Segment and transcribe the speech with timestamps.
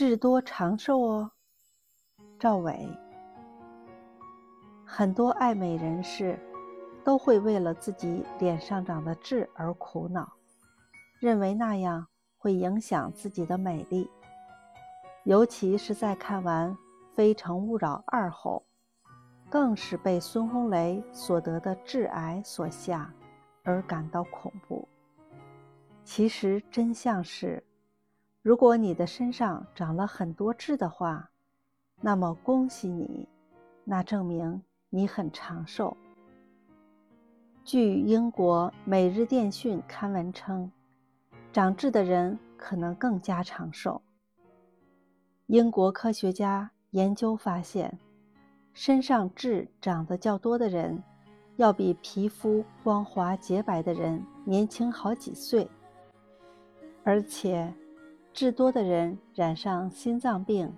[0.00, 1.30] 痣多长寿哦。
[2.38, 2.88] 赵伟，
[4.82, 6.38] 很多爱美人士
[7.04, 10.32] 都会为了自己脸上长的痣而苦恼，
[11.18, 12.06] 认为那样
[12.38, 14.10] 会影响自己的美丽。
[15.24, 16.70] 尤其是在看完
[17.14, 18.64] 《非诚勿扰二》后，
[19.50, 23.12] 更是被孙红雷所得的致癌所吓，
[23.64, 24.88] 而感到恐怖。
[26.04, 27.62] 其实真相是，
[28.42, 31.30] 如果你的身上长了很多痣的话，
[32.00, 33.28] 那么恭喜你，
[33.84, 35.94] 那证明你很长寿。
[37.64, 40.72] 据英国《每日电讯》刊文称，
[41.52, 44.00] 长痣的人可能更加长寿。
[45.48, 47.98] 英国科学家研究发现，
[48.72, 51.02] 身上痣长得较多的人，
[51.56, 55.68] 要比皮肤光滑洁白的人年轻好几岁。
[57.04, 57.72] 而且，
[58.40, 60.72] 痣多的人染上心脏病、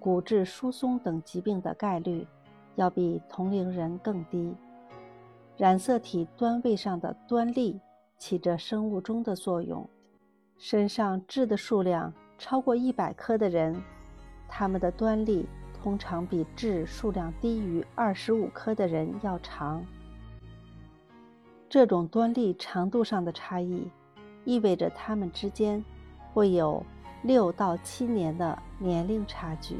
[0.00, 2.26] 骨质疏松等疾病的概率，
[2.74, 4.52] 要比同龄人更低。
[5.56, 7.78] 染色体端位上的端粒
[8.18, 9.88] 起着生物钟的作用，
[10.58, 13.80] 身上痣的数量超过一百颗的人，
[14.48, 15.46] 他们的端粒
[15.80, 19.86] 通常比痣数量低于二十五颗的人要长。
[21.68, 23.88] 这种端粒长度上的差异。
[24.44, 25.82] 意味着他们之间
[26.32, 26.84] 会有
[27.24, 29.78] 六到七年的年龄差距。